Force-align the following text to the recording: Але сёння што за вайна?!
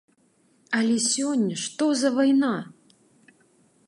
Але 0.77 0.95
сёння 1.15 1.55
што 1.65 1.85
за 2.01 2.09
вайна?! 2.17 2.51